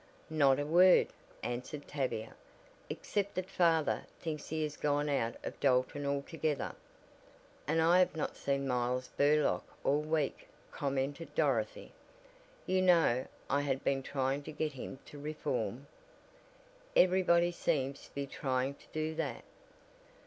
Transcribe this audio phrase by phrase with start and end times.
[0.31, 1.09] "Not a word,"
[1.43, 2.33] answered Tavia,
[2.89, 6.73] "except that father thinks he has gone out of Dalton altogether."
[7.67, 11.91] "And I have not seen Miles Burlock all week," commented Dorothy,
[12.65, 15.85] "You know I had been trying to get him to reform."
[16.95, 19.43] "Everybody seems to be trying to do that."